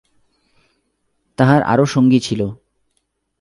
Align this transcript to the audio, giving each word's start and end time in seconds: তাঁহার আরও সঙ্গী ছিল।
তাঁহার 1.37 1.61
আরও 1.63 1.85
সঙ্গী 1.85 2.19
ছিল। 2.19 2.41